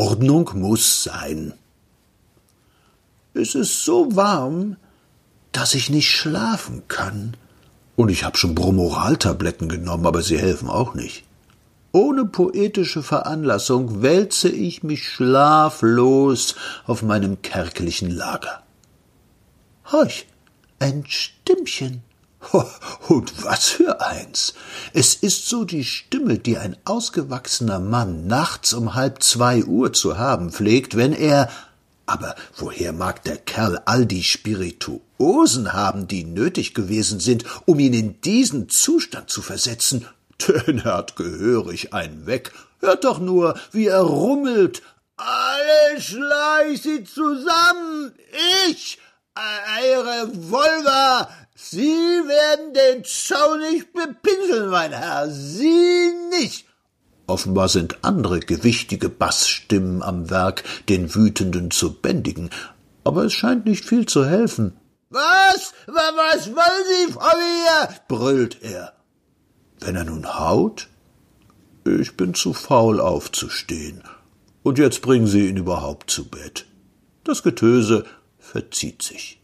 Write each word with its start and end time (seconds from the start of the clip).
Ordnung 0.00 0.52
muss 0.54 1.02
sein. 1.02 1.52
Es 3.34 3.54
ist 3.54 3.84
so 3.84 4.16
warm, 4.16 4.76
dass 5.52 5.74
ich 5.74 5.90
nicht 5.90 6.10
schlafen 6.10 6.88
kann. 6.88 7.36
Und 7.96 8.08
ich 8.08 8.24
habe 8.24 8.38
schon 8.38 8.54
Bromoraltabletten 8.54 9.68
genommen, 9.68 10.06
aber 10.06 10.22
sie 10.22 10.38
helfen 10.38 10.70
auch 10.70 10.94
nicht. 10.94 11.24
Ohne 11.92 12.24
poetische 12.24 13.02
Veranlassung 13.02 14.00
wälze 14.00 14.48
ich 14.48 14.82
mich 14.82 15.06
schlaflos 15.06 16.54
auf 16.86 17.02
meinem 17.02 17.42
kärglichen 17.42 18.10
Lager. 18.10 18.62
Horch, 19.92 20.26
ein 20.78 21.04
Stimmchen. 21.06 22.02
Und 23.08 23.44
was 23.44 23.68
für 23.68 24.00
eins. 24.00 24.54
Es 24.92 25.14
ist 25.14 25.48
so 25.48 25.64
die 25.64 25.84
Stimme, 25.84 26.38
die 26.38 26.56
ein 26.56 26.76
ausgewachsener 26.84 27.78
Mann 27.78 28.26
nachts 28.26 28.72
um 28.72 28.94
halb 28.94 29.22
zwei 29.22 29.64
Uhr 29.64 29.92
zu 29.92 30.18
haben 30.18 30.50
pflegt, 30.50 30.96
wenn 30.96 31.12
er 31.12 31.50
aber 32.10 32.34
woher 32.56 32.92
mag 32.92 33.22
der 33.22 33.36
Kerl 33.36 33.80
all 33.84 34.04
die 34.04 34.24
Spirituosen 34.24 35.72
haben, 35.72 36.08
die 36.08 36.24
nötig 36.24 36.74
gewesen 36.74 37.20
sind, 37.20 37.44
um 37.66 37.78
ihn 37.78 37.94
in 37.94 38.20
diesen 38.20 38.68
Zustand 38.68 39.30
zu 39.30 39.42
versetzen? 39.42 40.06
Denn 40.66 40.82
hat 40.82 41.14
gehörig 41.14 41.94
einen 41.94 42.26
weg. 42.26 42.52
Hört 42.80 43.04
doch 43.04 43.20
nur, 43.20 43.56
wie 43.70 43.86
er 43.86 44.00
rummelt. 44.00 44.82
Alle 45.16 46.00
schleich 46.00 46.82
sie 46.82 47.04
zusammen. 47.04 48.12
Ich, 48.68 48.98
eure 49.82 50.50
Wolver, 50.50 51.28
Sie 51.54 51.78
werden 51.86 52.72
den 52.74 53.04
Zaun 53.04 53.60
nicht 53.60 53.92
bepinseln, 53.92 54.70
mein 54.70 54.92
Herr. 54.92 55.30
Sie 55.30 56.12
nicht. 56.30 56.66
Offenbar 57.26 57.68
sind 57.68 58.02
andere 58.02 58.40
gewichtige 58.40 59.08
Baßstimmen 59.08 60.02
am 60.02 60.30
Werk, 60.30 60.64
den 60.88 61.14
Wütenden 61.14 61.70
zu 61.70 61.92
bändigen, 61.92 62.50
aber 63.04 63.24
es 63.24 63.32
scheint 63.32 63.66
nicht 63.66 63.84
viel 63.84 64.06
zu 64.06 64.26
helfen. 64.26 64.76
Was? 65.10 65.74
Was 65.86 66.48
wollen 66.48 67.06
Sie 67.06 67.12
von 67.12 67.22
mir? 67.22 67.88
brüllt 68.08 68.62
er. 68.62 68.94
Wenn 69.80 69.96
er 69.96 70.04
nun 70.04 70.38
haut? 70.38 70.88
Ich 71.84 72.16
bin 72.16 72.34
zu 72.34 72.52
faul 72.52 73.00
aufzustehen. 73.00 74.02
Und 74.62 74.78
jetzt 74.78 75.00
bringen 75.02 75.26
Sie 75.26 75.48
ihn 75.48 75.56
überhaupt 75.56 76.10
zu 76.10 76.28
Bett. 76.28 76.66
Das 77.24 77.42
Getöse 77.42 78.04
verzieht 78.50 79.02
sich. 79.02 79.40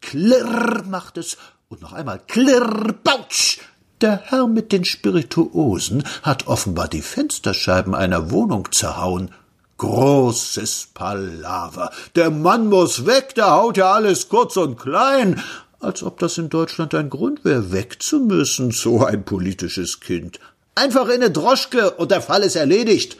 Klirr 0.00 0.82
macht 0.86 1.18
es 1.18 1.36
und 1.68 1.82
noch 1.82 1.92
einmal 1.92 2.20
klirr, 2.26 2.94
bautsch. 3.04 3.58
Der 4.00 4.18
Herr 4.24 4.46
mit 4.46 4.72
den 4.72 4.86
Spirituosen 4.86 6.04
hat 6.22 6.46
offenbar 6.46 6.88
die 6.88 7.02
Fensterscheiben 7.02 7.94
einer 7.94 8.30
Wohnung 8.30 8.72
zerhauen. 8.72 9.30
Großes 9.76 10.88
Palaver. 10.94 11.90
Der 12.14 12.30
Mann 12.30 12.68
muss 12.68 13.04
weg, 13.04 13.34
der 13.34 13.50
haut 13.50 13.76
ja 13.76 13.92
alles 13.92 14.30
kurz 14.30 14.56
und 14.56 14.78
klein. 14.78 15.42
Als 15.80 16.02
ob 16.02 16.18
das 16.18 16.38
in 16.38 16.48
Deutschland 16.48 16.94
ein 16.94 17.10
Grund 17.10 17.44
wäre, 17.44 17.72
weg 17.72 18.02
zu 18.02 18.20
müssen, 18.20 18.70
so 18.70 19.04
ein 19.04 19.24
politisches 19.24 20.00
Kind. 20.00 20.40
Einfach 20.74 21.08
in 21.08 21.22
eine 21.22 21.30
Droschke 21.30 21.90
und 21.92 22.10
der 22.10 22.22
Fall 22.22 22.42
ist 22.42 22.56
erledigt. 22.56 23.18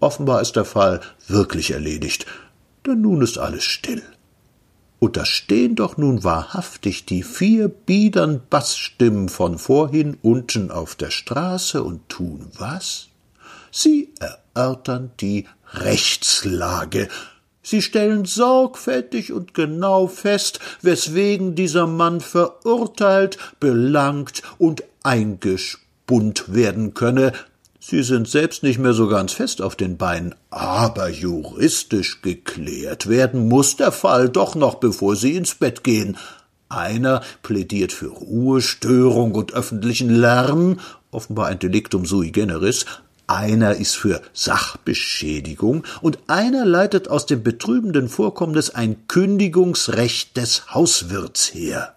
Offenbar 0.00 0.40
ist 0.40 0.56
der 0.56 0.64
Fall 0.64 1.00
wirklich 1.28 1.70
erledigt, 1.70 2.26
denn 2.86 3.00
nun 3.00 3.22
ist 3.22 3.38
alles 3.38 3.64
still. 3.64 4.02
Und 5.00 5.16
da 5.16 5.24
stehen 5.24 5.76
doch 5.76 5.96
nun 5.96 6.24
wahrhaftig 6.24 7.06
die 7.06 7.22
vier 7.22 7.68
biedern 7.68 8.42
Baßstimmen 8.50 9.30
von 9.30 9.58
vorhin 9.58 10.18
unten 10.20 10.70
auf 10.70 10.94
der 10.94 11.10
Straße 11.10 11.82
und 11.82 12.08
tun 12.10 12.46
was? 12.58 13.08
Sie 13.72 14.12
erörtern 14.20 15.10
die 15.18 15.46
Rechtslage. 15.72 17.08
Sie 17.62 17.80
stellen 17.80 18.26
sorgfältig 18.26 19.32
und 19.32 19.54
genau 19.54 20.06
fest, 20.06 20.60
weswegen 20.82 21.54
dieser 21.54 21.86
Mann 21.86 22.20
verurteilt, 22.20 23.38
belangt 23.58 24.42
und 24.58 24.84
eingespunnt 25.02 26.52
werden 26.52 26.92
könne, 26.92 27.32
Sie 27.82 28.02
sind 28.02 28.28
selbst 28.28 28.62
nicht 28.62 28.78
mehr 28.78 28.92
so 28.92 29.08
ganz 29.08 29.32
fest 29.32 29.62
auf 29.62 29.74
den 29.74 29.96
Beinen, 29.96 30.34
aber 30.50 31.08
juristisch 31.08 32.20
geklärt 32.20 33.08
werden 33.08 33.48
muss 33.48 33.76
der 33.76 33.90
Fall 33.90 34.28
doch 34.28 34.54
noch, 34.54 34.74
bevor 34.74 35.16
Sie 35.16 35.34
ins 35.34 35.54
Bett 35.54 35.82
gehen. 35.82 36.18
Einer 36.68 37.22
plädiert 37.42 37.92
für 37.92 38.08
Ruhestörung 38.08 39.34
und 39.34 39.54
öffentlichen 39.54 40.10
Lärm, 40.10 40.78
offenbar 41.10 41.46
ein 41.46 41.58
Deliktum 41.58 42.04
sui 42.04 42.30
generis, 42.30 42.84
einer 43.26 43.76
ist 43.76 43.96
für 43.96 44.20
Sachbeschädigung 44.34 45.84
und 46.02 46.18
einer 46.26 46.66
leitet 46.66 47.08
aus 47.08 47.24
dem 47.24 47.42
betrübenden 47.42 48.10
Vorkommnis 48.10 48.70
ein 48.70 49.06
Kündigungsrecht 49.08 50.36
des 50.36 50.74
Hauswirts 50.74 51.54
her. 51.54 51.94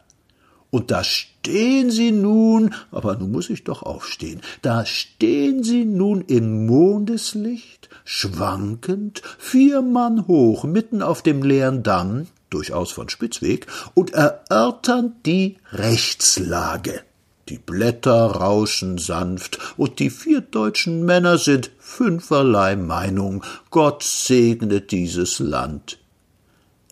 Und 0.74 0.90
da 0.90 1.04
stehen 1.04 1.92
sie 1.92 2.12
nun, 2.12 2.74
aber 2.90 3.16
nun 3.16 3.32
muss 3.32 3.52
ich 3.52 3.64
doch 3.64 3.84
aufstehen, 3.84 4.42
da 4.64 4.88
stehen 4.88 5.64
sie 5.64 5.86
nun 5.86 6.22
im 6.22 6.66
Mondeslicht, 6.66 7.90
schwankend, 8.06 9.22
vier 9.38 9.84
Mann 9.84 10.26
hoch, 10.26 10.64
mitten 10.64 11.04
auf 11.04 11.22
dem 11.22 11.44
leeren 11.44 11.84
Damm, 11.84 12.26
durchaus 12.50 12.92
von 12.92 13.08
Spitzweg, 13.08 13.68
und 13.94 14.14
erörtern 14.14 15.14
die 15.28 15.58
Rechtslage. 15.72 17.02
Die 17.50 17.60
Blätter 17.60 18.32
rauschen 18.32 18.98
sanft, 18.98 19.60
und 19.78 20.00
die 20.00 20.10
vier 20.10 20.42
deutschen 20.42 21.06
Männer 21.06 21.38
sind 21.38 21.70
fünferlei 21.78 22.78
Meinung. 22.78 23.44
Gott 23.70 24.02
segne 24.02 24.82
dieses 24.82 25.38
Land. 25.38 26.00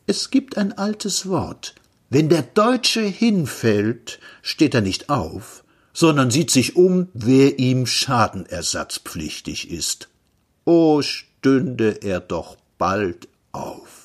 Es 0.06 0.30
gibt 0.30 0.56
ein 0.56 0.72
altes 0.78 1.28
Wort, 1.28 1.74
wenn 2.12 2.28
der 2.28 2.42
Deutsche 2.42 3.02
hinfällt, 3.02 4.20
steht 4.42 4.76
er 4.76 4.82
nicht 4.82 5.10
auf, 5.10 5.64
sondern 5.94 6.30
sieht 6.30 6.52
sich 6.52 6.76
um, 6.76 7.08
wer 7.14 7.58
ihm 7.58 7.86
schadenersatzpflichtig 7.86 9.72
ist. 9.72 10.10
O 10.66 11.02
stünde 11.02 12.04
er 12.04 12.20
doch 12.20 12.58
bald 12.78 13.30
auf. 13.54 14.01